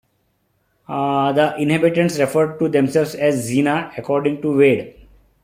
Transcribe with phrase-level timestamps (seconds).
[0.87, 4.95] The inhabitants referred to themselves as "Zina" according to Wade.